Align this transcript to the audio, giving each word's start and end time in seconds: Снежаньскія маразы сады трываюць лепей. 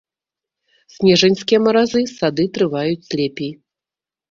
Снежаньскія 0.93 1.59
маразы 1.67 2.01
сады 2.17 2.49
трываюць 2.59 3.11
лепей. 3.23 3.55